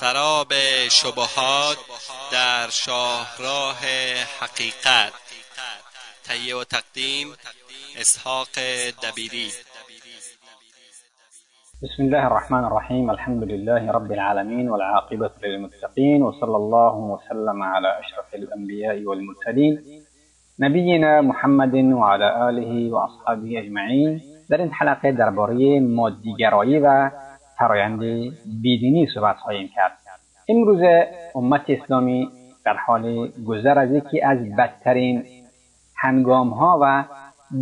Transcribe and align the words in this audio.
سراب 0.00 0.52
شبهات 0.90 1.78
در 2.32 2.68
شاهراه 2.70 3.80
حقیقت. 4.40 5.12
تهیه 6.24 6.56
و 6.56 6.64
تقدیم 6.64 7.26
اسحاق 8.00 8.54
دبیری. 9.02 9.48
بسم 11.82 12.02
الله 12.02 12.26
الرحمن 12.26 12.64
الرحيم 12.64 13.10
الحمد 13.10 13.42
لله 13.42 13.92
رب 13.92 14.12
العالمين 14.12 14.68
والعاقبة 14.70 15.30
للمتقين 15.42 16.22
وصلى 16.22 16.56
الله 16.56 16.94
وسلم 16.94 17.62
على 17.62 17.88
أشرف 18.00 18.34
الأنبياء 18.34 19.04
والمرسلين 19.04 19.82
نبينا 20.60 21.20
محمد 21.20 21.74
وعلى 21.74 22.48
آله 22.48 22.92
وأصحابه 22.92 23.58
أجمعين 23.58 24.20
در 24.50 24.56
این 24.56 24.70
حلقه 24.70 25.12
درباره 25.12 25.80
مادیگرایی 25.80 26.78
و 26.78 27.10
فرایند 27.60 28.00
بیدینی 28.62 29.06
صحبت 29.14 29.36
خواهیم 29.36 29.68
کرد. 29.74 29.92
امروز 30.48 30.80
امت 31.34 31.64
اسلامی 31.68 32.28
در 32.64 32.76
حال 32.76 33.28
گذر 33.46 33.78
از 33.78 33.90
یکی 33.90 34.22
از 34.22 34.38
بدترین 34.58 35.24
هنگام 35.96 36.48
ها 36.50 36.78
و 36.82 37.04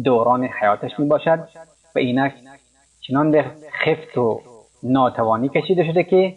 دوران 0.05 0.45
حیاتش 0.45 0.91
می 0.99 1.07
باشد 1.07 1.49
و 1.95 1.99
اینک 1.99 2.33
چنان 3.01 3.31
به 3.31 3.45
خفت 3.85 4.19
و 4.19 4.41
ناتوانی 4.83 5.49
کشیده 5.49 5.85
شده 5.85 6.05
که 6.05 6.37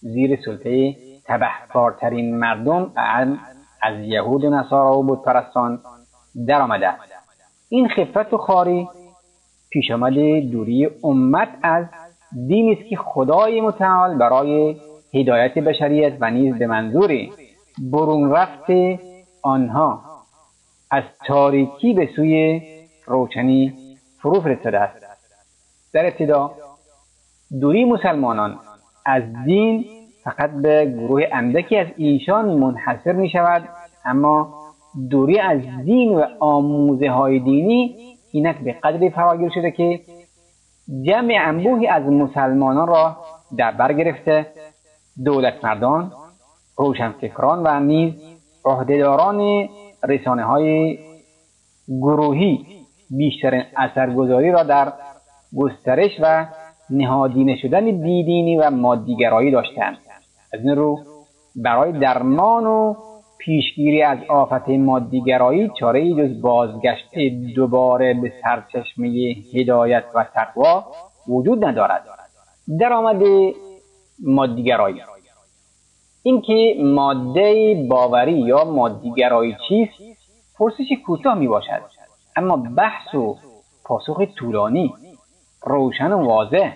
زیر 0.00 0.38
سلطه 0.44 0.96
تبهکارترین 1.24 2.36
مردم 2.36 2.92
از 3.82 3.98
یهود 4.00 4.44
و 4.44 4.50
نصارا 4.50 4.98
و 4.98 5.02
بودپرستان 5.02 5.80
در 6.46 6.60
آمده 6.60 6.90
این 7.68 7.88
خفت 7.88 8.32
و 8.32 8.38
خاری 8.38 8.88
پیش 9.70 9.90
دوری 10.52 10.90
امت 11.04 11.48
از 11.62 11.84
دینی 12.32 12.72
است 12.72 12.88
که 12.88 12.96
خدای 12.96 13.60
متعال 13.60 14.18
برای 14.18 14.76
هدایت 15.14 15.54
بشریت 15.54 16.12
و 16.20 16.30
نیز 16.30 16.54
به 16.54 16.66
منظور 16.66 17.28
برون 17.78 18.30
رفت 18.30 18.70
آنها 19.42 20.02
از 20.90 21.04
تاریکی 21.26 21.92
به 21.92 22.08
سوی 22.16 22.62
روشنی 23.06 23.72
فرو 24.18 24.40
فرستاده 24.40 24.80
است. 24.80 24.96
در 25.92 26.06
ابتدا 26.06 26.50
دوری 27.60 27.84
مسلمانان 27.84 28.58
از 29.06 29.22
دین 29.44 29.84
فقط 30.24 30.50
به 30.50 30.86
گروه 30.86 31.22
اندکی 31.32 31.76
از 31.76 31.86
ایشان 31.96 32.44
منحصر 32.44 33.12
می 33.12 33.30
شود 33.30 33.68
اما 34.04 34.54
دوری 35.10 35.38
از 35.38 35.60
دین 35.84 36.14
و 36.14 36.24
آموزه 36.40 37.10
های 37.10 37.38
دینی 37.38 37.96
اینک 38.32 38.56
به 38.58 38.72
قدری 38.72 39.10
فراگیر 39.10 39.50
شده 39.54 39.70
که 39.70 40.00
جمع 41.06 41.34
انبوهی 41.40 41.86
از 41.86 42.02
مسلمانان 42.02 42.88
را 42.88 43.16
در 43.56 43.70
بر 43.70 43.92
گرفته 43.92 44.46
دولت 45.24 45.64
مردان 45.64 46.12
روشنفکران 46.76 47.62
و 47.66 47.80
نیز 47.80 48.14
عهدهداران 48.64 49.68
رسانه 50.08 50.44
های 50.44 50.98
گروهی 51.88 52.66
بیشترین 53.10 53.62
اثرگذاری 53.76 54.50
را 54.50 54.62
در 54.62 54.92
گسترش 55.56 56.10
و 56.22 56.46
نهادینه 56.90 57.56
شدن 57.56 57.84
بیدینی 57.84 58.56
و 58.56 58.70
مادیگرایی 58.70 59.50
داشتند. 59.50 59.96
از 60.52 60.60
این 60.60 60.76
رو 60.76 60.98
برای 61.56 61.92
درمان 61.92 62.66
و 62.66 62.94
پیشگیری 63.40 64.02
از 64.02 64.18
آفت 64.28 64.68
مادیگرایی 64.68 65.70
چاره 65.80 66.10
جز 66.14 66.40
بازگشت 66.40 67.18
دوباره 67.56 68.14
به 68.14 68.32
سرچشمه 68.42 69.08
هدایت 69.54 70.04
و 70.14 70.26
تقوا 70.34 70.84
وجود 71.28 71.64
ندارد. 71.64 72.04
درآمد 72.80 73.22
مادیگرایی. 74.24 75.02
اینکه 76.22 76.74
ماده 76.84 77.74
باوری 77.90 78.38
یا 78.38 78.64
مادیگرایی 78.64 79.56
چیست 79.68 80.20
پرسشی 80.58 80.96
کوتاه 81.06 81.34
می 81.34 81.48
باشد 81.48 81.82
اما 82.36 82.56
بحث 82.56 83.14
و 83.14 83.36
پاسخ 83.84 84.20
طولانی 84.38 84.94
روشن 85.66 86.12
و 86.12 86.26
واضح. 86.26 86.72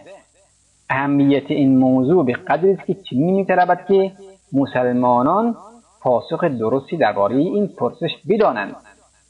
اهمیت 0.91 1.51
این 1.51 1.79
موضوع 1.79 2.25
به 2.25 2.33
قدری 2.33 2.73
است 2.73 2.87
که 2.87 2.95
چنین 2.95 3.35
میطلبد 3.35 3.87
که 3.89 4.13
مسلمانان 4.53 5.57
پاسخ 6.05 6.45
درستی 6.45 6.97
درباره 6.97 7.37
این 7.37 7.69
پرسش 7.69 8.11
بدانند. 8.29 8.77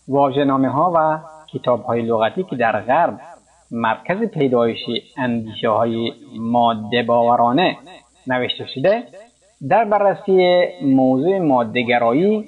واژهنامه 0.08 0.68
ها 0.68 0.92
و 0.96 1.18
کتاب 1.52 1.82
های 1.84 2.02
لغتی 2.02 2.42
که 2.42 2.56
در 2.56 2.80
غرب 2.80 3.20
مرکز 3.70 4.28
پیدایش 4.28 4.78
اندیشه 5.16 5.68
های 5.68 6.12
ماده 6.38 7.02
باورانه 7.02 7.76
نوشته 8.26 8.66
شده 8.74 9.02
در 9.68 9.84
بررسی 9.84 10.64
موضوع 10.82 11.38
مادهگرایی 11.38 12.44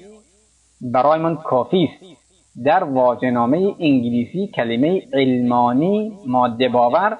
برایمان 0.81 1.36
کافی 1.36 1.84
است. 1.84 2.16
در 2.65 2.84
واژهنامه 2.84 3.75
انگلیسی 3.81 4.47
کلمه 4.47 5.03
علمانی 5.12 6.12
ماده 6.26 6.69
باور 6.69 7.19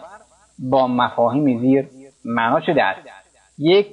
با 0.59 0.87
مفاهیم 0.87 1.61
زیر 1.61 1.89
معنا 2.25 2.61
شده 2.61 2.83
است. 2.85 3.01
یک 3.59 3.87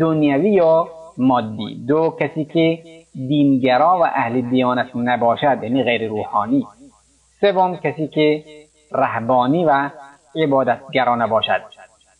دنیوی 0.00 0.50
یا 0.50 0.88
مادی. 1.20 1.84
دو 1.88 2.16
کسی 2.20 2.44
که 2.44 2.78
دینگرا 3.14 3.98
و 3.98 4.04
اهل 4.04 4.40
دیانت 4.40 4.96
نباشد 4.96 5.58
یعنی 5.62 5.82
غیر 5.82 6.08
روحانی. 6.08 6.66
سوم 7.40 7.76
کسی 7.76 8.08
که 8.08 8.44
رهبانی 8.92 9.64
و 9.64 9.90
عبادتگرا 10.36 11.16
نباشد. 11.16 11.60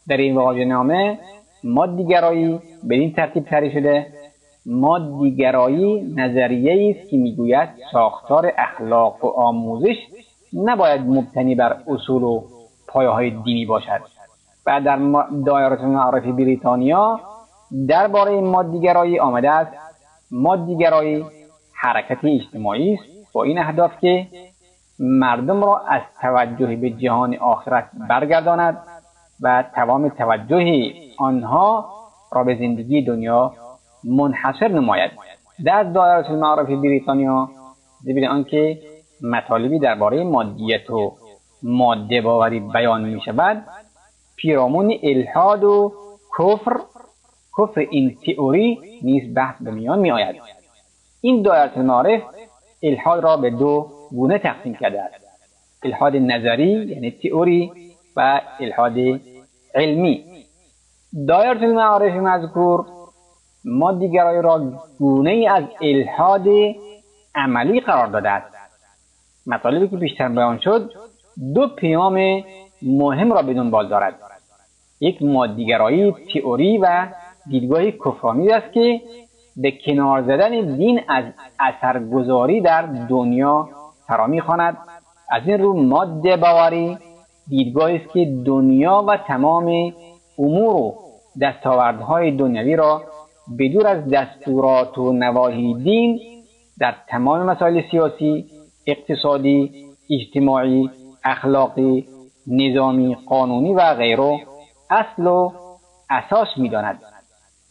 در 0.08 0.16
این 0.16 0.34
واژه 0.34 0.64
نامه 0.64 1.18
مادیگرایی 1.64 2.58
به 2.82 2.94
این 2.94 3.12
ترتیب 3.12 3.44
تعریف 3.44 3.72
شده. 3.72 4.06
مادیگرایی 4.66 6.12
نظریه 6.16 6.96
است 6.96 7.10
که 7.10 7.16
می‌گوید 7.16 7.68
ساختار 7.92 8.52
اخلاق 8.58 9.24
و 9.24 9.28
آموزش 9.28 9.96
نباید 10.52 11.00
مبتنی 11.00 11.54
بر 11.54 11.76
اصول 11.86 12.22
و 12.22 12.42
پایه 12.88 13.08
های 13.08 13.30
دینی 13.30 13.66
باشد. 13.66 14.00
و 14.66 14.80
در 14.80 14.98
دایره 15.46 15.84
معرف 15.84 16.24
بریتانیا 16.24 17.20
درباره 17.88 18.32
این 18.32 18.46
مادیگرایی 18.46 19.18
آمده 19.18 19.50
است. 19.50 19.72
مادیگرایی 20.30 21.24
حرکت 21.74 22.24
اجتماعی 22.24 22.94
است. 22.94 23.02
با 23.32 23.42
این 23.42 23.58
اهداف 23.58 23.92
که 24.00 24.26
مردم 24.98 25.64
را 25.64 25.78
از 25.78 26.02
توجه 26.20 26.76
به 26.76 26.90
جهان 26.90 27.36
آخرت 27.36 27.90
برگرداند 28.08 28.78
و 29.40 29.64
تمام 29.74 30.08
توجه 30.08 30.92
آنها 31.18 31.90
را 32.32 32.44
به 32.44 32.54
زندگی 32.54 33.02
دنیا 33.02 33.54
منحصر 34.04 34.68
نماید. 34.68 35.10
در 35.64 35.82
دایره 35.82 36.30
المعارف 36.30 36.66
بریتانیا 36.68 37.48
زبیر 38.02 38.28
آنکه 38.28 38.78
مطالبی 39.22 39.78
درباره 39.78 40.24
مادیت 40.24 40.90
و 40.90 41.16
ماده 41.62 42.20
باوری 42.20 42.60
بیان 42.60 43.04
می 43.04 43.20
شود 43.20 43.64
پیرامون 44.36 44.94
الحاد 45.02 45.64
و 45.64 45.92
کفر 46.38 46.76
کفر 47.58 47.80
این 47.80 48.16
تئوری 48.26 48.78
نیز 49.02 49.34
بحث 49.34 49.62
به 49.62 49.70
میان 49.70 49.98
می 49.98 50.10
آید 50.10 50.36
این 51.20 51.42
دایره 51.42 51.78
المعارف 51.78 52.22
الحاد 52.82 53.22
را 53.22 53.36
به 53.36 53.50
دو 53.50 53.90
گونه 54.10 54.38
تقسیم 54.38 54.74
کرده 54.74 55.02
است. 55.02 55.14
الحاد 55.82 56.16
نظری 56.16 56.86
یعنی 56.86 57.10
تئوری 57.10 57.72
و 58.16 58.40
الحاد 58.60 58.98
علمی. 59.74 60.24
دایره 61.28 61.62
المعارف 61.62 62.14
مذکور 62.14 62.86
ما 63.64 63.92
دیگرای 63.92 64.42
را 64.42 64.72
گونه 64.98 65.46
از 65.50 65.64
الحاد 65.82 66.46
عملی 67.34 67.80
قرار 67.80 68.06
داده 68.06 68.30
است. 68.30 68.56
مطالبی 69.46 69.88
که 69.88 69.96
بیشتر 69.96 70.28
بیان 70.28 70.58
شد 70.58 70.92
دو 71.54 71.68
پیام 71.68 72.44
مهم 72.82 73.32
را 73.32 73.42
به 73.42 73.54
دنبال 73.54 73.88
دارد. 73.88 74.14
یک 75.00 75.22
مادیگرایی 75.22 76.14
تئوری 76.34 76.78
و 76.78 77.08
دیدگاهی 77.46 77.92
کفرآمیز 77.92 78.50
است 78.50 78.72
که 78.72 79.00
به 79.56 79.72
کنار 79.86 80.22
زدن 80.22 80.76
دین 80.76 81.00
از 81.08 81.24
اثرگذاری 81.60 82.60
در 82.60 82.82
دنیا 82.82 83.68
فرا 84.06 84.26
می‌خواند. 84.26 84.76
از 85.30 85.42
این 85.46 85.58
رو 85.60 85.82
ماده 85.82 86.36
باوری 86.36 86.98
دیدگاهی 87.48 87.96
است 87.96 88.12
که 88.12 88.42
دنیا 88.46 89.04
و 89.08 89.16
تمام 89.16 89.92
امور 90.38 90.76
و 90.76 90.94
دستاوردهای 91.40 92.30
دنیوی 92.30 92.76
را 92.76 93.02
بدور 93.58 93.86
از 93.86 94.10
دستورات 94.10 94.98
و 94.98 95.12
نواهی 95.12 95.74
دین 95.74 96.20
در 96.80 96.94
تمام 97.08 97.42
مسائل 97.42 97.82
سیاسی 97.90 98.46
اقتصادی 98.86 99.72
اجتماعی 100.10 100.90
اخلاقی 101.24 102.06
نظامی 102.46 103.16
قانونی 103.26 103.74
و 103.74 103.94
غیره 103.94 104.40
اصل 104.90 105.26
و 105.26 105.52
اساس 106.10 106.48
می‌داند. 106.56 107.09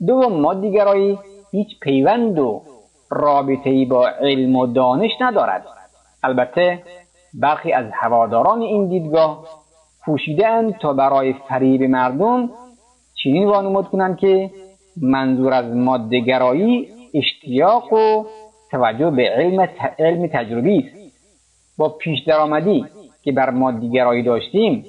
دوم 0.08 0.42
مادیگرایی 0.42 1.20
هیچ 1.52 1.80
پیوند 1.82 2.40
و 2.40 2.62
رابطه 3.10 3.86
با 3.86 4.08
علم 4.08 4.56
و 4.56 4.68
دانش 4.68 5.12
ندارد. 5.22 5.66
البته 6.24 6.84
برخی 7.34 7.72
از 7.72 7.86
هواداران 7.94 8.62
این 8.62 8.88
دیدگاه 8.88 9.46
پوشیده 10.06 10.72
تا 10.82 10.94
برای 10.94 11.34
فریب 11.34 11.84
مردم 11.84 12.50
چنین 13.24 13.48
وانمود 13.48 13.88
کنند 13.88 14.18
که 14.18 14.50
منظور 15.02 15.54
از 15.54 15.76
مادهگرایی 15.76 16.88
اشتیاق 17.14 17.94
و 17.94 18.26
توجه 18.72 19.10
به 19.12 19.30
علم, 19.30 19.68
علم 20.00 20.28
تجربی 20.28 20.78
است. 20.78 21.14
با 21.78 21.90
پیش 21.90 22.20
درآمدی 22.28 22.86
که 23.24 23.32
بر 23.32 23.50
مادیگرایی 23.50 24.24
داشتیم 24.24 24.86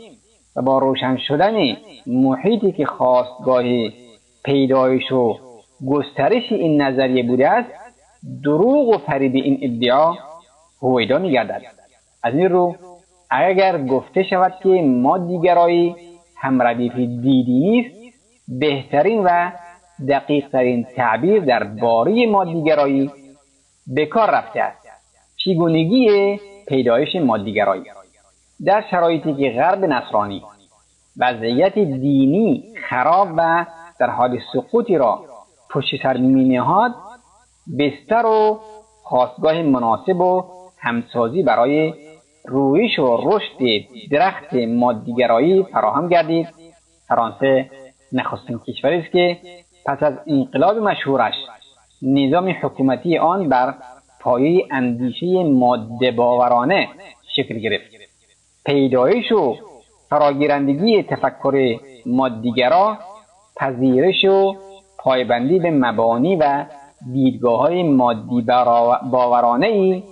و 0.56 0.62
با 0.62 0.78
روشن 0.78 1.16
شدن 1.28 1.76
محیطی 2.06 2.72
که 2.72 2.86
خواستگاه 2.86 3.62
پیدایش 4.44 5.12
و 5.12 5.38
گسترش 5.88 6.52
این 6.52 6.82
نظریه 6.82 7.22
بوده 7.22 7.48
است 7.48 7.70
دروغ 8.44 8.88
و 8.88 8.98
فریب 8.98 9.34
این 9.34 9.58
ادعا 9.62 10.14
هویدا 10.82 11.18
میگردد. 11.18 11.62
از 12.22 12.34
این 12.34 12.48
رو 12.48 12.76
اگر 13.30 13.84
گفته 13.84 14.22
شود 14.22 14.54
که 14.62 14.68
مادیگرایی 14.82 15.96
هم 16.36 16.62
ردیف 16.62 16.94
دیدی 16.94 17.80
است 17.80 18.14
بهترین 18.48 19.24
و 19.24 19.50
دقیقترین 20.08 20.86
تعبیر 20.96 21.44
در 21.44 21.64
باری 21.64 22.26
مادیگرایی 22.26 23.10
به 23.86 24.06
کار 24.06 24.30
رفته 24.30 24.60
است. 24.60 24.88
چگونگی 25.36 26.40
پیدایش 26.68 27.16
مادیگرایی 27.16 27.82
در 28.64 28.84
شرایطی 28.90 29.34
که 29.34 29.50
غرب 29.50 29.84
نصرانی 29.84 30.42
وضعیت 31.16 31.74
دینی 31.74 32.64
خراب 32.88 33.28
و 33.36 33.66
در 34.00 34.10
حال 34.10 34.38
سقوطی 34.52 34.98
را 34.98 35.24
پشت 35.70 36.02
سر 36.02 36.16
مینهاد 36.16 36.94
بستر 37.78 38.26
و 38.26 38.60
خواستگاه 39.02 39.62
مناسب 39.62 40.20
و 40.20 40.44
همسازی 40.78 41.42
برای 41.42 41.94
رویش 42.44 42.98
و 42.98 43.16
رشد 43.16 43.86
درخت 44.10 44.54
مادیگرایی 44.54 45.62
فراهم 45.62 46.08
گردید. 46.08 46.48
فرانسه 47.08 47.70
نخستین 48.12 48.58
کشوری 48.58 48.98
است 48.98 49.12
که 49.12 49.38
پس 49.86 50.02
از 50.02 50.14
انقلاب 50.26 50.78
مشهورش 50.78 51.34
نظام 52.02 52.54
حکومتی 52.62 53.18
آن 53.18 53.48
بر 53.48 53.74
پایه 54.20 54.66
اندیشه 54.70 55.44
ماده 55.44 56.10
باورانه 56.10 56.88
شکل 57.36 57.58
گرفت. 57.58 57.90
پیدایش 58.66 59.32
و 59.32 59.56
فراگیرندگی 60.10 61.02
تفکر 61.02 61.76
مادیگرا 62.06 62.98
پذیرش 63.60 64.24
و 64.24 64.54
پایبندی 64.98 65.58
به 65.58 65.70
مبانی 65.70 66.36
و 66.36 66.64
دیدگاه 67.12 67.60
های 67.60 67.82
مادی 67.82 68.46
باورانه 69.10 69.66
ای 69.66 70.02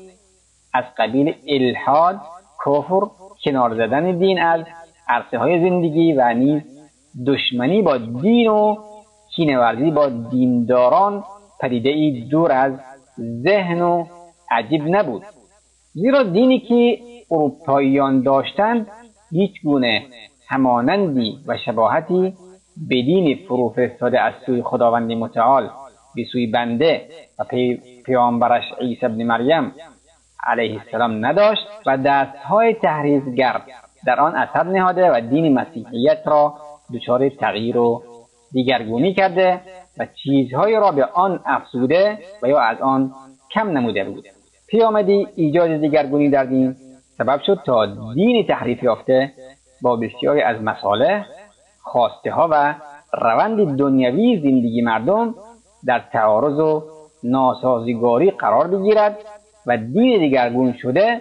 از 0.75 0.85
قبیل 0.99 1.35
الحاد 1.49 2.21
کفر 2.67 3.01
کنار 3.45 3.75
زدن 3.75 4.19
دین 4.19 4.43
از 4.43 4.61
عرصه 5.09 5.39
های 5.39 5.71
زندگی 5.71 6.13
و 6.13 6.35
نیز 6.35 6.63
دشمنی 7.27 7.83
با 7.83 7.99
دین 7.99 8.49
و 8.49 8.77
کینورزی 9.37 9.91
با 9.91 10.09
دینداران 10.09 11.25
پدیده 11.61 11.89
ای 11.89 12.21
دور 12.31 12.53
از 12.53 12.73
ذهن 13.21 13.83
و 13.83 14.05
عجیب 14.51 14.83
نبود. 14.89 15.23
زیرا 15.93 16.23
دینی 16.23 16.61
که 16.61 16.99
اروپاییان 17.31 18.23
داشتند 18.23 18.87
هیچ 19.31 19.53
گونه 19.65 20.03
همانندی 20.49 21.39
و 21.47 21.57
شباهتی 21.67 22.35
به 22.89 23.03
دین 23.03 23.39
فروفرستاده 23.49 24.21
از 24.21 24.33
سوی 24.47 24.63
خداوند 24.63 25.13
متعال 25.13 25.71
به 26.15 26.25
سوی 26.33 26.47
بنده 26.47 27.09
و 27.39 27.45
پی 27.45 27.81
پیامبرش 28.07 28.65
عیسی 28.81 29.07
ابن 29.07 29.23
مریم 29.23 29.73
علیه 30.47 30.81
السلام 30.81 31.27
نداشت 31.27 31.67
و 31.87 31.97
دستهای 31.97 32.75
تحریزگر 32.75 33.61
در 34.07 34.21
آن 34.21 34.35
اثر 34.35 34.63
نهاده 34.63 35.11
و 35.11 35.21
دین 35.21 35.55
مسیحیت 35.55 36.19
را 36.27 36.55
دچار 36.95 37.29
تغییر 37.29 37.79
و 37.79 38.03
دیگرگونی 38.53 39.15
کرده 39.15 39.61
و 39.99 40.07
چیزهایی 40.25 40.77
را 40.77 40.93
به 40.93 41.05
آن 41.05 41.41
افزوده 41.47 42.19
و 42.43 42.49
یا 42.49 42.61
از 42.61 42.81
آن 42.81 43.13
کم 43.55 43.69
نموده 43.69 44.05
بود. 44.05 44.25
پیامدی 44.69 45.27
ایجاد 45.37 45.81
دیگرگونی 45.81 46.31
در 46.31 46.45
دین. 46.45 46.77
سبب 47.19 47.41
شد 47.47 47.61
تا 47.67 47.87
دین 48.15 48.47
تحریف 48.47 48.83
یافته 48.83 49.33
با 49.83 49.97
بسیاری 49.97 50.41
از 50.41 50.63
مساله 50.63 51.25
خواسته 51.93 52.33
ها 52.33 52.49
و 52.51 52.75
روند 53.13 53.77
دنیوی 53.77 54.41
زندگی 54.43 54.83
مردم 54.83 55.35
در 55.87 56.03
تعارض 56.13 56.59
و 56.59 56.83
ناسازگاری 57.23 58.31
قرار 58.31 58.67
بگیرد 58.67 59.19
و 59.67 59.77
دین 59.77 60.19
دیگرگون 60.19 60.73
شده 60.73 61.21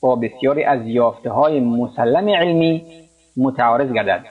با 0.00 0.16
بسیاری 0.16 0.64
از 0.64 0.86
یافته 0.86 1.30
های 1.30 1.60
مسلم 1.60 2.28
علمی 2.28 2.84
متعارض 3.36 3.92
گردد. 3.92 4.24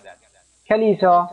کلیسا 0.70 1.30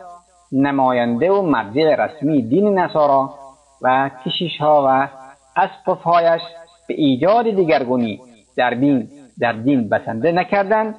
نماینده 0.51 1.31
و 1.31 1.41
مرجع 1.41 1.95
رسمی 1.95 2.41
دین 2.41 2.79
نصارا 2.79 3.33
و 3.81 4.11
کشیش 4.25 4.57
ها 4.59 4.85
و 4.87 5.09
اسقفهایش 5.55 6.41
به 6.87 6.93
ایجاد 6.93 7.49
دیگرگونی 7.49 8.21
در 8.57 8.69
دین 8.69 9.09
در 9.39 9.53
دین 9.53 9.89
بسنده 9.89 10.31
نکردند 10.31 10.95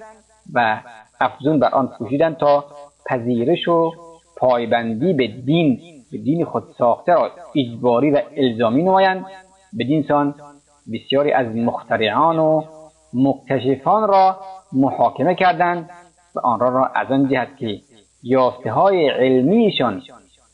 و 0.55 0.81
افزون 1.21 1.59
بر 1.59 1.69
آن 1.69 1.89
کوشیدند 1.89 2.37
تا 2.37 2.65
پذیرش 3.09 3.69
و 3.69 3.93
پایبندی 4.37 5.13
به 5.13 5.27
دین 5.27 5.81
به 6.13 6.19
دین 6.19 6.45
خود 6.45 6.65
ساخته 6.79 7.13
را 7.15 7.31
اجباری 7.55 8.11
و 8.11 8.23
الزامی 8.37 8.83
نمایند. 8.83 9.27
بدین 9.79 10.05
سان 10.09 10.35
بسیاری 10.93 11.33
از 11.33 11.47
مخترعان 11.47 12.39
و 12.39 12.63
مکتشفان 13.15 14.09
را 14.09 14.41
محاکمه 14.73 15.35
کردند 15.35 15.91
و 16.35 16.41
آنها 16.41 16.69
را 16.69 16.87
از 16.87 17.11
آن 17.11 17.29
جهت 17.29 17.57
که 17.57 17.81
یافته 18.23 18.73
های 18.73 19.09
علمیشان 19.09 20.03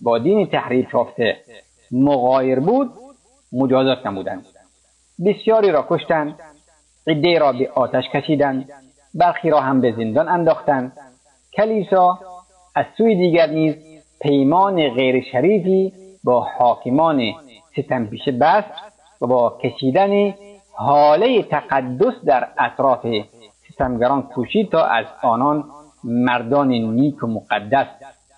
با 0.00 0.19
دین 0.19 0.46
تحریف 0.46 0.94
یافته 0.94 1.37
مغایر 1.93 2.60
بود 2.60 2.90
مجازات 3.52 4.06
نمودند 4.06 4.46
بسیاری 5.26 5.70
را 5.70 5.87
کشتند 5.88 6.34
عده 7.06 7.38
را 7.38 7.52
به 7.52 7.70
آتش 7.75 8.04
کشیدند 8.14 8.69
برخی 9.14 9.50
را 9.50 9.60
هم 9.60 9.81
به 9.81 9.94
زندان 9.96 10.28
انداختند. 10.28 10.93
کلیسا 11.56 12.19
از 12.74 12.84
سوی 12.96 13.14
دیگر 13.14 13.46
نیز 13.46 13.74
پیمان 14.20 14.88
غیر 14.88 15.24
شریفی 15.32 15.92
با 16.24 16.40
حاکمان 16.58 17.32
ستمپیشه 17.76 18.32
بست 18.32 18.69
و 19.20 19.26
با 19.26 19.58
کشیدن 19.62 20.34
حاله 20.72 21.42
تقدس 21.42 22.14
در 22.26 22.48
اطراف 22.58 23.06
ستمگران 23.72 24.22
کوشید 24.22 24.70
تا 24.70 24.84
از 24.84 25.06
آنان 25.22 25.64
مردان 26.04 26.69
نیک 26.69 27.22
و 27.22 27.26
مقدس 27.26 27.86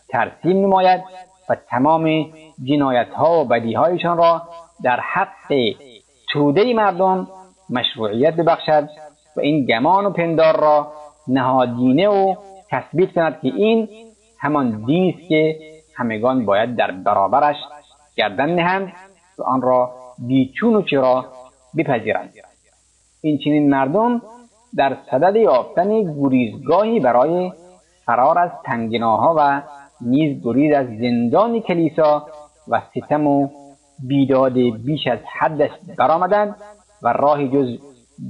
ترسیم 0.09 0.67
نماید 0.67 1.01
و 1.49 1.57
تمام 1.71 2.33
جنایت 2.65 3.09
ها 3.09 3.41
و 3.41 3.45
بدی 3.45 3.75
هایشان 3.75 4.17
را 4.17 4.43
در 4.85 5.01
حق 5.01 5.75
توده 6.33 6.75
مردم 6.75 7.29
مشروعیت 7.71 8.35
ببخشد 8.35 8.89
و 9.37 9.41
این 9.41 9.65
گمان 9.65 10.07
و 10.07 10.11
پندار 10.11 10.61
را 10.61 10.93
نهادینه 11.29 12.09
و 12.09 12.35
تثبیت 12.71 13.13
کند 13.13 13.41
که 13.43 13.53
این 13.57 13.89
همان 14.45 14.85
دینی 14.87 15.11
است 15.11 15.29
که 15.29 15.57
همگان 15.95 16.45
باید 16.45 16.77
در 16.77 16.91
برابرش 16.91 17.57
گردن 18.17 18.55
نهند 18.55 18.93
و 19.39 19.43
آن 19.43 19.63
را 19.63 19.91
بیچون 20.19 20.75
و 20.75 20.83
چرا 20.83 21.25
بپذیرند. 21.77 22.33
این 23.23 23.39
چنین 23.39 23.71
مردم 23.71 24.23
در 24.77 24.97
صدد 25.11 25.37
یافتن 25.37 26.15
گریزگاهی 26.23 27.01
برای 27.01 27.53
فرار 28.07 28.39
از 28.39 28.51
تنگناها 28.65 29.35
و 29.39 29.63
نیز 30.01 30.45
گریز 30.45 30.75
از 30.75 30.87
زندان 30.87 31.61
کلیسا 31.61 32.27
و 32.69 32.83
ستم 32.91 33.27
و 33.27 33.49
بیداد 34.09 34.53
بیش 34.59 35.07
از 35.07 35.19
حدش 35.39 35.71
برآمدند 35.99 36.57
و 37.03 37.09
راهی 37.09 37.49
جز 37.49 37.79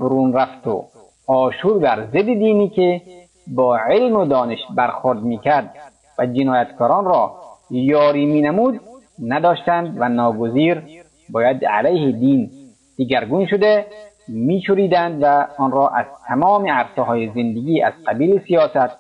برون 0.00 0.32
رفت 0.32 0.66
و 0.66 0.84
آشور 1.26 1.78
بر 1.78 2.06
ضد 2.06 2.24
دینی 2.24 2.68
که 2.68 3.02
با 3.46 3.78
علم 3.78 4.16
و 4.16 4.24
دانش 4.24 4.58
برخورد 4.76 5.22
می‌کرد. 5.22 5.74
و 6.18 6.26
جنایتکاران 6.26 7.04
را 7.04 7.36
یاری 7.70 8.26
مینمود 8.26 8.80
نداشتند 9.22 9.96
و 10.00 10.08
ناگزیر 10.08 10.82
باید 11.30 11.64
علیه 11.64 12.12
دین 12.12 12.50
دیگرگون 12.96 13.46
شده 13.46 13.86
میچوریدند 14.28 15.22
و 15.22 15.46
آن 15.58 15.70
را 15.70 15.88
از 15.88 16.06
تمام 16.26 16.66
عرصه 16.70 17.02
های 17.02 17.28
زندگی 17.28 17.82
از 17.82 17.92
قبیل 18.06 18.40
سیاست 18.46 18.98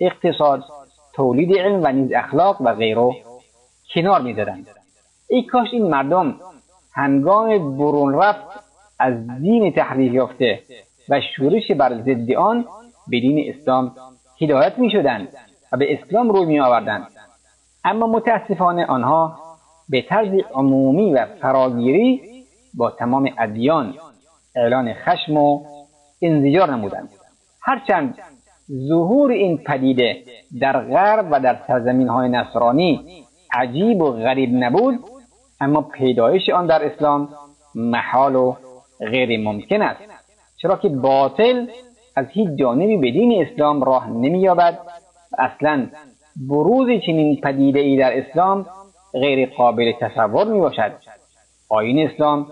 اقتصاد 0.00 0.64
تولید 1.14 1.58
علم 1.58 1.80
و 1.84 1.92
نیز 1.92 2.12
اخلاق 2.14 2.60
و 2.60 2.74
غیره 2.74 3.10
کنار 3.94 4.20
می‌زدند. 4.20 4.66
ای 5.28 5.42
کاش 5.42 5.68
این 5.72 5.86
مردم 5.86 6.34
هنگام 6.92 7.76
برون 7.76 8.14
رفت 8.14 8.66
از 8.98 9.14
دین 9.40 9.72
تحریف 9.72 10.12
یافته 10.12 10.62
و 11.08 11.20
شورش 11.36 11.70
بر 11.70 11.94
ضد 11.94 12.32
آن 12.32 12.64
به 13.08 13.20
دین 13.20 13.54
اسلام 13.54 13.92
هدایت 14.40 14.78
می 14.78 14.90
شدند 14.90 15.28
و 15.72 15.76
به 15.76 15.94
اسلام 15.94 16.28
روی 16.28 16.44
می 16.44 16.60
آوردند 16.60 17.06
اما 17.84 18.06
متاسفانه 18.06 18.86
آنها 18.86 19.38
به 19.88 20.02
طرز 20.02 20.40
عمومی 20.54 21.12
و 21.12 21.26
فراگیری 21.42 22.22
با 22.74 22.90
تمام 22.90 23.30
ادیان 23.38 23.94
اعلان 24.56 24.94
خشم 24.94 25.36
و 25.36 25.64
انزجار 26.22 26.70
نمودند. 26.70 27.08
هرچند 27.62 28.18
ظهور 28.88 29.30
این 29.30 29.58
پدیده 29.58 30.22
در 30.60 30.80
غرب 30.80 31.28
و 31.30 31.40
در 31.40 31.58
سرزمین 31.66 32.08
های 32.08 32.28
نصرانی 32.28 33.24
عجیب 33.52 34.02
و 34.02 34.12
غریب 34.12 34.50
نبود 34.52 35.00
اما 35.60 35.82
پیدایش 35.82 36.48
آن 36.48 36.66
در 36.66 36.84
اسلام 36.84 37.28
محال 37.74 38.36
و 38.36 38.56
غیر 39.00 39.40
ممکن 39.40 39.82
است. 39.82 40.00
چرا 40.56 40.76
که 40.76 40.88
باطل 40.88 41.66
از 42.16 42.26
هیچ 42.30 42.48
جانبی 42.58 42.96
به 42.96 43.10
دین 43.10 43.46
اسلام 43.46 43.82
راه 43.82 44.10
نمییابد 44.10 44.78
اصلا 45.38 45.86
بروز 46.48 46.88
چنین 47.06 47.40
پدیده 47.40 47.80
ای 47.80 47.96
در 47.96 48.18
اسلام 48.18 48.66
غیر 49.12 49.54
قابل 49.56 49.92
تصور 50.00 50.46
می 50.46 50.58
باشد 50.58 50.92
آین 51.68 52.08
اسلام 52.08 52.46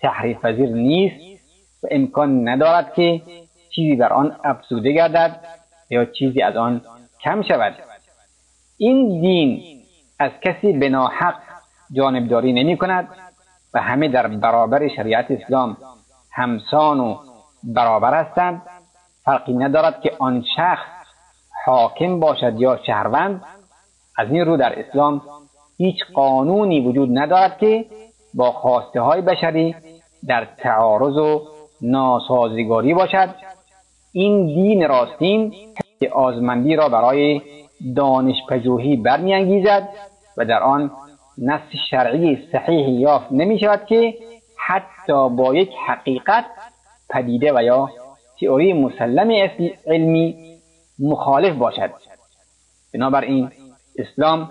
تحریف 0.00 0.38
پذیر 0.38 0.68
نیست 0.68 1.44
و 1.82 1.86
امکان 1.90 2.48
ندارد 2.48 2.94
که 2.94 3.22
چیزی 3.74 3.96
بر 3.96 4.12
آن 4.12 4.36
افزوده 4.44 4.92
گردد 4.92 5.40
یا 5.90 6.04
چیزی 6.04 6.42
از 6.42 6.56
آن 6.56 6.80
کم 7.20 7.42
شود. 7.42 7.74
این 8.78 9.20
دین 9.20 9.62
از 10.18 10.30
کسی 10.42 10.72
به 10.72 10.88
ناحق 10.88 11.34
جانبداری 11.92 12.52
نمی 12.52 12.76
کند 12.76 13.08
و 13.74 13.80
همه 13.80 14.08
در 14.08 14.26
برابر 14.26 14.88
شریعت 14.88 15.30
اسلام 15.30 15.76
همسان 16.32 17.00
و 17.00 17.16
برابر 17.64 18.24
هستند. 18.24 18.62
فرقی 19.24 19.52
ندارد 19.52 20.00
که 20.00 20.12
آن 20.18 20.44
شخص 20.56 20.99
حاکم 21.70 22.20
باشد 22.20 22.60
یا 22.60 22.78
شهروند 22.86 23.42
از 24.16 24.28
این 24.30 24.44
رو 24.44 24.56
در 24.56 24.78
اسلام 24.78 25.22
هیچ 25.78 25.96
قانونی 26.14 26.80
وجود 26.80 27.18
ندارد 27.18 27.58
که 27.58 27.84
با 28.34 28.52
خواسته 28.52 29.00
های 29.00 29.20
بشری 29.20 29.74
در 30.26 30.48
تعارض 30.58 31.16
و 31.16 31.42
ناسازگاری 31.82 32.94
باشد. 32.94 33.28
این 34.12 34.46
دین 34.46 34.88
راستین 34.88 35.54
که 36.00 36.10
آزمندی 36.10 36.76
را 36.76 36.88
برای 36.88 37.40
دانش 37.96 38.36
پژوهی 38.48 38.96
برمیانگیزد 38.96 39.88
و 40.36 40.44
در 40.44 40.62
آن 40.62 40.90
نص 41.38 41.60
شرعی 41.90 42.48
صحیحی 42.52 42.92
یافت 42.92 43.32
نمی 43.32 43.58
شود 43.58 43.84
که 43.84 44.14
حتی 44.56 45.28
با 45.28 45.54
یک 45.54 45.70
حقیقت 45.86 46.44
پدیده 47.10 47.52
و 47.54 47.62
یا 47.62 47.90
تئوری 48.40 48.72
مسلم 48.72 49.48
علمی 49.86 50.49
مخالف 51.00 51.56
باشد. 51.56 51.90
بنابراین 52.94 53.50
اسلام 53.98 54.50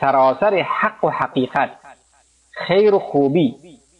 سراسر 0.00 0.54
حق 0.80 1.04
و 1.04 1.10
حقیقت 1.10 1.70
خیر 2.50 2.94
و 2.94 2.98
خوبی 2.98 3.56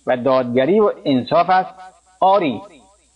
و 0.07 0.17
دادگری 0.17 0.81
و 0.81 0.93
انصاف 1.05 1.51
است. 1.51 1.75
آری 2.21 2.63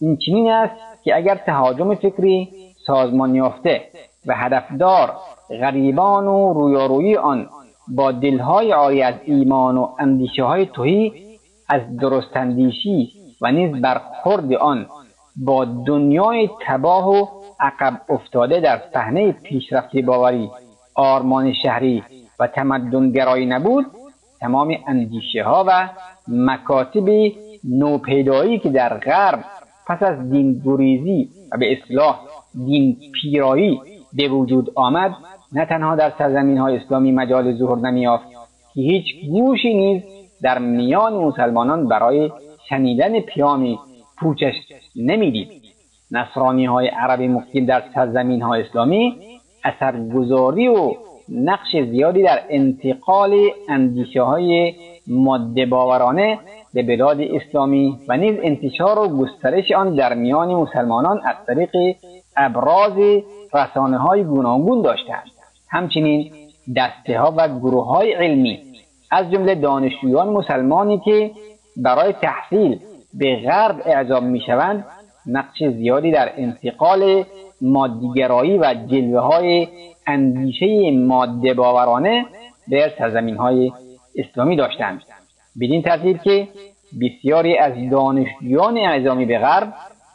این 0.00 0.16
چنین 0.16 0.50
است 0.50 0.74
که 1.04 1.16
اگر 1.16 1.34
تهاجم 1.34 1.94
فکری 1.94 2.48
سازمان 2.86 3.34
یافته 3.34 3.82
و 4.26 4.34
هدفدار 4.36 5.12
غریبان 5.50 6.26
و 6.26 6.52
رویارویی 6.52 7.16
آن 7.16 7.48
با 7.88 8.12
دلهای 8.12 8.72
عاری 8.72 9.02
از 9.02 9.14
ایمان 9.24 9.78
و 9.78 9.88
اندیشه 9.98 10.44
های 10.44 10.66
توهی 10.66 11.12
از 11.68 11.96
درستاندیشی 11.96 13.12
و 13.40 13.52
نیز 13.52 13.82
برخورد 13.82 14.52
آن 14.52 14.86
با 15.36 15.64
دنیای 15.64 16.50
تباه 16.66 17.10
و 17.10 17.26
عقب 17.60 18.00
افتاده 18.08 18.60
در 18.60 18.80
صحنه 18.92 19.32
پیشرفت 19.32 19.96
باوری. 19.96 20.50
آرمان 20.94 21.52
شهری 21.62 22.02
و 22.40 22.46
تمدن 22.46 23.10
گرایی 23.10 23.46
نبود 23.46 23.86
تمام 24.40 24.74
اندیشه 24.86 25.42
ها 25.44 25.64
و 25.68 25.88
مکاتب 26.28 27.08
نوپیدایی 27.64 28.58
که 28.58 28.68
در 28.68 28.98
غرب 28.98 29.44
پس 29.86 30.02
از 30.02 30.30
دین 30.30 30.62
گریزی 30.64 31.28
و 31.52 31.56
به 31.58 31.72
اصلاح 31.72 32.20
دین 32.66 32.96
پیرایی 33.22 33.80
به 34.12 34.28
وجود 34.28 34.72
آمد 34.74 35.14
نه 35.52 35.64
تنها 35.66 35.96
در 35.96 36.12
سرزمین 36.18 36.58
های 36.58 36.76
اسلامی 36.76 37.12
مجال 37.12 37.58
ظهور 37.58 37.78
نمیافت 37.78 38.24
که 38.74 38.80
هیچ 38.80 39.04
گوشی 39.30 39.74
نیز 39.74 40.02
در 40.42 40.58
میان 40.58 41.12
مسلمانان 41.12 41.88
برای 41.88 42.32
شنیدن 42.68 43.20
پیامی 43.20 43.78
پوچش 44.18 44.54
نمی‌دید. 44.96 45.63
نصرانی 46.10 46.64
های 46.64 46.88
عرب 46.88 47.20
مقیم 47.20 47.66
در 47.66 47.82
سرزمین 47.94 48.42
های 48.42 48.62
اسلامی 48.62 49.16
اثرگذاری 49.64 50.68
و 50.68 50.92
نقش 51.28 51.76
زیادی 51.90 52.22
در 52.22 52.40
انتقال 52.48 53.36
اندیشه 53.68 54.22
های 54.22 54.74
ماده 55.06 55.66
باورانه 55.66 56.38
به 56.74 56.82
بلاد 56.82 57.20
اسلامی 57.20 57.98
و 58.08 58.16
نیز 58.16 58.38
انتشار 58.42 58.98
و 58.98 59.08
گسترش 59.08 59.72
آن 59.72 59.94
در 59.94 60.14
میان 60.14 60.54
مسلمانان 60.54 61.20
از 61.24 61.36
طریق 61.46 61.96
ابراز 62.36 63.22
رسانه 63.54 63.98
های 63.98 64.24
گوناگون 64.24 64.82
داشتند 64.82 65.30
همچنین 65.68 66.32
دسته 66.76 67.18
ها 67.18 67.34
و 67.36 67.48
گروه 67.48 67.86
های 67.86 68.12
علمی 68.12 68.58
از 69.10 69.30
جمله 69.30 69.54
دانشجویان 69.54 70.28
مسلمانی 70.28 70.98
که 71.04 71.30
برای 71.76 72.12
تحصیل 72.12 72.78
به 73.14 73.36
غرب 73.36 73.82
اعزام 73.84 74.24
می 74.24 74.40
شوند 74.40 74.84
نقش 75.26 75.62
زیادی 75.62 76.10
در 76.10 76.32
انتقال 76.36 77.24
مادیگرایی 77.60 78.58
و 78.58 78.74
جلوه 78.86 79.20
های 79.20 79.68
اندیشه 80.06 80.90
ماده 80.90 81.54
باورانه 81.54 82.26
در 82.70 82.90
سرزمین 82.98 83.36
های 83.36 83.72
اسلامی 84.16 84.56
داشتند. 84.56 85.02
بدین 85.60 85.82
ترتیب 85.82 86.22
که 86.22 86.48
بسیاری 87.00 87.58
از 87.58 87.72
دانشجویان 87.90 88.76
اعزامی 88.76 89.24
به 89.24 89.38
غرب 89.38 89.74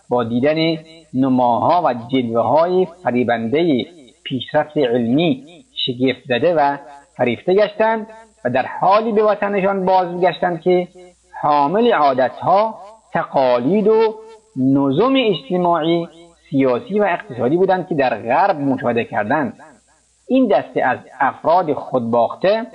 با 0.10 0.24
دیدن 0.24 0.78
نماها 1.14 1.82
و 1.86 1.94
جلوه 2.12 2.42
های 2.42 2.88
فریبنده 3.04 3.86
پیشرفت 4.24 4.78
علمی 4.78 5.44
شگفت 5.86 6.28
زده 6.28 6.54
و 6.54 6.78
فریفته 7.18 7.54
گشتند 7.54 8.08
و 8.46 8.50
در 8.50 8.66
حالی 8.66 9.12
به 9.12 9.24
وطنشان 9.24 9.86
بازگشتند 9.86 10.62
که 10.62 10.88
حامل 11.42 11.94
عادتها 11.94 12.80
تقالید 13.14 13.88
و 13.88 14.16
نظم 14.56 15.14
اجتماعی 15.18 16.08
سیاسی 16.50 17.00
و 17.00 17.04
اقتصادی 17.04 17.58
بودند 17.58 17.88
که 17.88 17.96
در 17.96 18.22
غرب 18.22 18.60
مشاهده 18.60 19.04
کردند. 19.04 19.54
این 20.28 20.48
دسته 20.48 20.84
از 20.84 21.00
افراد 21.20 21.74
خودباخته 21.74 22.68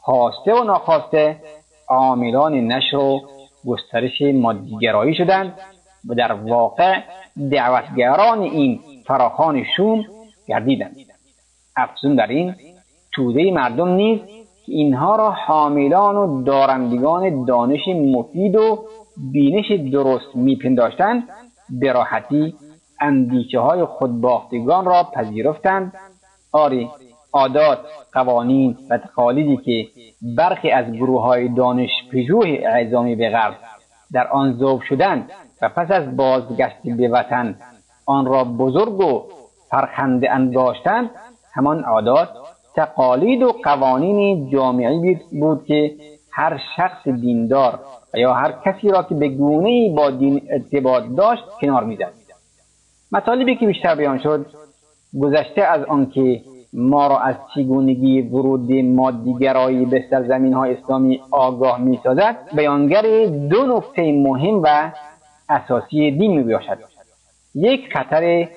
خواسته 0.00 0.54
و 0.54 0.64
ناخواسته 0.64 1.36
عاملان 1.88 2.54
نشر 2.54 2.96
و 2.96 3.20
گسترش 3.66 4.22
مادیگرایی 4.34 5.14
شدند 5.14 5.54
و 6.08 6.14
در 6.14 6.32
واقع 6.32 7.00
دعوتگران 7.50 8.42
این 8.42 8.80
فراخان 9.06 9.64
شوم 9.76 10.04
گردیدند. 10.46 10.96
افزون 11.76 12.14
در 12.14 12.26
این 12.26 12.54
توده 13.12 13.50
مردم 13.50 13.88
نیز 13.88 14.20
که 14.66 14.72
اینها 14.72 15.16
را 15.16 15.30
حاملان 15.30 16.16
و 16.16 16.42
دارندگان 16.42 17.44
دانش 17.44 17.88
مفید 17.88 18.56
و 18.56 18.84
بینش 19.32 19.72
درست 19.92 20.36
میپنداشتند 20.36 21.22
به 21.80 21.92
راحتی 21.92 22.54
اندیشه 23.00 23.60
های 23.60 23.84
خودباختگان 23.84 24.84
را 24.84 25.04
پذیرفتند 25.14 25.92
آری 26.52 26.90
عادات 27.32 27.78
قوانین 28.12 28.76
و 28.90 28.98
تقالیدی 28.98 29.56
که 29.56 29.88
برخی 30.36 30.70
از 30.70 30.92
گروه 30.92 31.22
های 31.22 31.48
دانش 31.48 31.90
پژوه 32.12 32.46
اعزامی 32.48 33.16
به 33.16 33.30
غرب 33.30 33.54
در 34.12 34.28
آن 34.28 34.52
ذوب 34.52 34.82
شدند 34.82 35.30
و 35.62 35.68
پس 35.68 35.90
از 35.90 36.16
بازگشت 36.16 36.82
به 36.96 37.08
وطن 37.08 37.54
آن 38.06 38.26
را 38.26 38.44
بزرگ 38.44 39.00
و 39.00 39.24
فرخنده 39.70 40.32
انگاشتند 40.32 41.10
همان 41.52 41.84
عادات 41.84 42.28
تقالید 42.76 43.42
و 43.42 43.52
قوانین 43.64 44.50
جامعی 44.50 45.18
بود 45.40 45.64
که 45.64 45.94
هر 46.32 46.60
شخص 46.76 47.08
دیندار 47.08 47.80
و 48.14 48.18
یا 48.18 48.34
هر 48.34 48.54
کسی 48.64 48.88
را 48.88 49.02
که 49.02 49.14
به 49.14 49.28
گونه 49.28 49.94
با 49.94 50.10
دین 50.10 50.42
ارتباط 50.50 51.04
داشت 51.16 51.42
کنار 51.60 51.84
می‌زد 51.84 52.12
مطالبی 53.12 53.56
که 53.56 53.66
بیشتر 53.66 53.94
بیان 53.94 54.18
شد 54.18 54.46
گذشته 55.20 55.62
از 55.62 55.84
آنکه 55.84 56.40
ما 56.72 57.06
را 57.06 57.18
از 57.18 57.34
چگونگی 57.54 58.20
ورود 58.20 58.72
مادیگرایی 58.72 59.84
به 59.84 60.04
سرزمین 60.10 60.52
های 60.52 60.74
اسلامی 60.74 61.20
آگاه 61.30 61.80
می 61.80 62.00
سازد 62.04 62.36
بیانگر 62.56 63.26
دو 63.26 63.76
نکته 63.76 64.12
مهم 64.12 64.60
و 64.62 64.92
اساسی 65.48 66.10
دین 66.10 66.40
می 66.40 66.52
باشد. 66.52 66.78
یک 67.54 67.80
خطر 67.92 68.48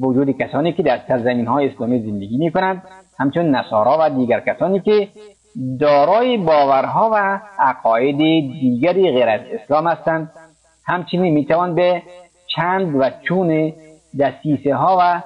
وجود 0.00 0.30
کسانی 0.30 0.72
که 0.72 0.82
در 0.82 1.00
سرزمین 1.08 1.46
های 1.46 1.68
اسلامی 1.68 1.98
زندگی 1.98 2.38
می 2.38 2.52
کنند 2.52 2.82
همچون 3.18 3.54
نصارا 3.54 3.96
و 4.00 4.10
دیگر 4.10 4.40
کسانی 4.40 4.80
که 4.80 5.08
دارای 5.80 6.36
باورها 6.36 7.10
و 7.14 7.40
عقاید 7.58 8.16
دیگری 8.60 9.10
غیر 9.10 9.28
از 9.28 9.40
اسلام 9.52 9.86
هستند. 9.86 10.30
همچنین 10.84 11.34
می‌توان 11.34 11.74
به 11.74 12.02
چند 12.56 12.96
و 12.96 13.10
چون 13.28 13.72
دستیسه 14.18 14.74
ها 14.74 14.98
و 15.00 15.22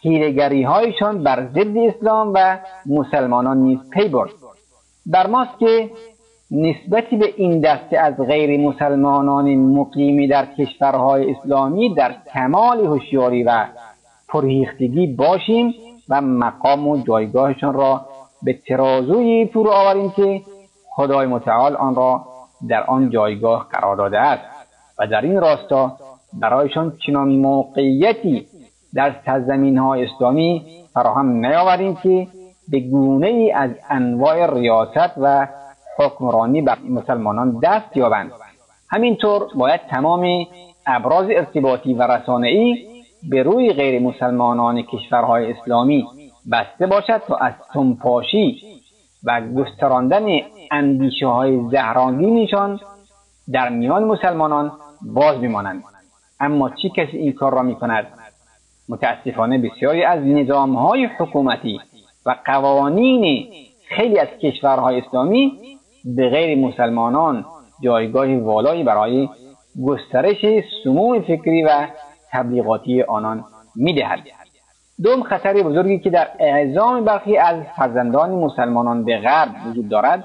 هیرگری 0.00 0.62
هایشان 0.62 1.22
بر 1.22 1.46
ضد 1.46 1.76
اسلام 1.76 2.32
و 2.34 2.58
مسلمانان 2.86 3.56
نیز 3.56 3.78
پی 3.90 4.08
برد. 4.08 4.30
در 5.12 5.26
ماست 5.26 5.58
که 5.58 5.90
نسبتی 6.50 7.16
به 7.16 7.34
این 7.36 7.60
دسته 7.60 7.98
از 7.98 8.16
غیر 8.16 8.60
مسلمانان 8.60 9.54
مقیمی 9.54 10.28
در 10.28 10.46
کشورهای 10.46 11.30
اسلامی 11.30 11.94
در 11.94 12.14
کمال 12.34 12.86
هوشیاری 12.86 13.42
و 13.42 13.66
پرهیختگی 14.28 15.06
باشیم 15.06 15.74
و 16.08 16.20
مقام 16.20 16.88
و 16.88 17.02
جایگاهشان 17.02 17.74
را 17.74 18.06
به 18.42 18.52
ترازوی 18.68 19.46
فرو 19.46 19.70
آوریم 19.70 20.10
که 20.10 20.42
خدای 20.90 21.26
متعال 21.26 21.76
آن 21.76 21.94
را 21.94 22.24
در 22.68 22.82
آن 22.84 23.10
جایگاه 23.10 23.68
قرار 23.70 23.96
داده 23.96 24.18
است 24.18 24.42
و 24.98 25.06
در 25.06 25.20
این 25.20 25.40
راستا 25.40 25.92
برایشان 26.40 26.96
چنان 27.06 27.28
موقعیتی 27.28 28.46
در 28.94 29.14
سرزمین 29.26 29.78
های 29.78 30.04
اسلامی 30.04 30.64
فراهم 30.94 31.46
نیاوریم 31.46 31.96
که 31.96 32.28
به 32.68 32.80
گونه 32.80 33.26
ای 33.26 33.52
از 33.52 33.70
انواع 33.90 34.54
ریاست 34.54 35.12
و 35.16 35.48
حکمرانی 35.98 36.62
بر 36.62 36.78
مسلمانان 36.88 37.58
دست 37.62 37.96
یابند. 37.96 38.32
همینطور 38.90 39.46
باید 39.54 39.80
تمام 39.90 40.46
ابراز 40.86 41.26
ارتباطی 41.30 41.94
و 41.94 42.20
ای 42.42 42.86
به 43.30 43.42
روی 43.42 43.72
غیر 43.72 44.02
مسلمانان 44.02 44.82
کشورهای 44.82 45.52
اسلامی 45.52 46.06
بسته 46.50 46.86
باشد 46.86 47.22
تا 47.28 47.36
از 47.36 47.52
سنپاشی 47.74 48.62
و 49.24 49.40
گستراندن 49.40 50.26
اندیشه 50.70 51.26
های 51.26 51.60
زهرانگینشان 51.70 52.80
در 53.52 53.68
میان 53.68 54.04
مسلمانان 54.04 54.72
باز 55.02 55.40
بمانند. 55.40 55.84
اما 56.40 56.70
چی 56.70 56.88
کسی 56.88 57.16
این 57.16 57.32
کار 57.32 57.52
را 57.52 57.62
می 57.62 57.74
کند 57.74 58.06
متاسفانه 58.88 59.58
بسیاری 59.58 60.04
از 60.04 60.20
نظام 60.20 60.76
های 60.76 61.04
حکومتی 61.04 61.80
و 62.26 62.36
قوانین 62.44 63.46
خیلی 63.88 64.18
از 64.18 64.28
کشورهای 64.28 65.00
اسلامی 65.00 65.58
به 66.04 66.30
غیر 66.30 66.58
مسلمانان 66.58 67.44
جایگاه 67.82 68.36
والایی 68.36 68.84
برای 68.84 69.28
گسترش 69.86 70.44
سموم 70.84 71.20
فکری 71.20 71.62
و 71.62 71.86
تبلیغاتی 72.32 73.02
آنان 73.02 73.44
می‌دهد. 73.76 74.20
دوم 75.02 75.22
خطر 75.22 75.62
بزرگی 75.62 75.98
که 75.98 76.10
در 76.10 76.28
اعزام 76.38 77.04
برخی 77.04 77.36
از 77.36 77.56
فرزندان 77.76 78.30
مسلمانان 78.30 79.04
به 79.04 79.18
غرب 79.18 79.50
وجود 79.66 79.88
دارد 79.88 80.24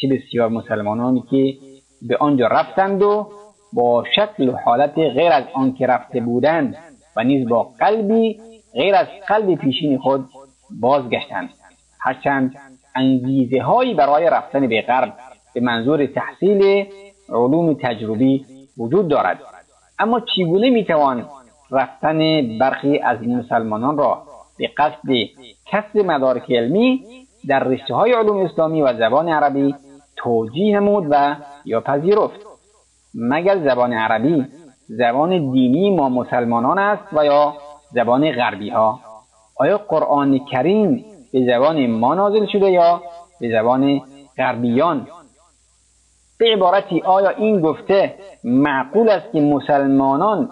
چه 0.00 0.08
بسیار 0.08 0.48
مسلمانانی 0.48 1.24
که 1.30 1.54
به 2.02 2.16
آنجا 2.16 2.46
رفتند 2.46 3.02
و 3.02 3.28
با 3.72 4.04
شکل 4.16 4.48
و 4.48 4.56
حالت 4.64 4.98
غیر 4.98 5.32
از 5.32 5.44
آنکه 5.54 5.86
رفته 5.86 6.20
بودند 6.20 6.76
و 7.16 7.24
نیز 7.24 7.48
با 7.48 7.62
قلبی 7.78 8.40
غیر 8.72 8.94
از 8.94 9.06
قلب 9.28 9.54
پیشین 9.54 9.98
خود 9.98 10.28
بازگشتند. 10.80 11.48
هرچند 12.00 12.54
انگیزه 12.96 13.62
هایی 13.62 13.94
برای 13.94 14.30
رفتن 14.30 14.66
به 14.66 14.82
غرب 14.82 15.12
به 15.54 15.60
منظور 15.60 16.06
تحصیل 16.06 16.86
علوم 17.28 17.74
تجربی 17.74 18.44
وجود 18.78 19.08
دارد. 19.08 19.38
اما 19.98 20.20
چگونه 20.36 20.70
می‌توان 20.70 21.24
رفتن 21.70 22.18
برخی 22.58 22.98
از 22.98 23.18
مسلمانان 23.22 23.98
را 23.98 24.22
به 24.58 24.70
قصد 24.76 25.08
کسب 25.66 25.98
مدارک 25.98 26.52
علمی 26.52 27.04
در 27.48 27.64
رشته 27.64 27.94
های 27.94 28.12
علوم 28.12 28.44
اسلامی 28.44 28.82
و 28.82 28.98
زبان 28.98 29.28
عربی 29.28 29.74
توجیه 30.16 30.80
نمود 30.80 31.06
و 31.10 31.36
یا 31.64 31.80
پذیرفت. 31.80 32.40
مگر 33.14 33.58
زبان 33.58 33.92
عربی 33.92 34.46
زبان 34.88 35.52
دینی 35.52 35.90
ما 35.96 36.08
مسلمانان 36.08 36.78
است 36.78 37.02
و 37.12 37.24
یا 37.24 37.54
زبان 37.92 38.32
غربی 38.32 38.70
ها 38.70 39.00
آیا 39.56 39.78
قرآن 39.78 40.38
کریم 40.38 41.04
به 41.32 41.46
زبان 41.46 41.86
ما 41.86 42.14
نازل 42.14 42.46
شده 42.46 42.70
یا 42.70 43.02
به 43.40 43.50
زبان 43.50 44.02
غربیان؟ 44.38 45.06
به 46.38 46.52
عبارتی 46.52 47.00
آیا 47.00 47.28
این 47.28 47.60
گفته 47.60 48.14
معقول 48.44 49.08
است 49.08 49.32
که 49.32 49.40
مسلمانان 49.40 50.50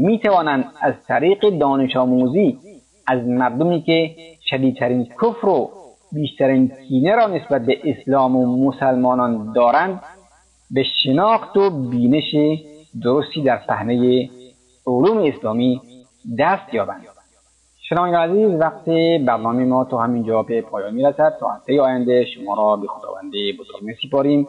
می 0.00 0.18
توانند 0.18 0.64
از 0.80 0.94
طریق 1.08 1.58
دانش 1.58 1.96
آموزی 1.96 2.58
از 3.06 3.26
مردمی 3.26 3.82
که 3.82 4.10
شدیدترین 4.50 5.04
کفر 5.04 5.48
و 5.48 5.70
بیشترین 6.12 6.72
کینه 6.88 7.14
را 7.16 7.26
نسبت 7.26 7.66
به 7.66 7.78
اسلام 7.84 8.36
و 8.36 8.68
مسلمانان 8.68 9.52
دارند 9.52 10.02
به 10.70 10.84
شناخت 11.02 11.56
و 11.56 11.70
بینش 11.70 12.34
درستی 13.02 13.42
در 13.42 13.60
صحنه 13.66 14.28
علوم 14.86 15.18
اسلامی 15.18 15.80
دست 16.38 16.74
یابند. 16.74 17.02
شنوان 17.88 18.14
عزیز 18.14 18.60
وقت 18.60 18.84
برنامه 19.26 19.64
ما 19.64 19.84
تا 19.84 19.98
همین 19.98 20.24
جا 20.24 20.42
به 20.42 20.60
پایان 20.60 20.94
می‌رسد. 20.94 21.36
تا 21.40 21.50
هفته 21.50 21.80
آینده 21.80 22.24
شما 22.24 22.54
را 22.54 22.76
به 22.76 22.86
خداوند 22.86 23.32
بزرگ 23.58 23.82
میسپاریم 23.82 24.48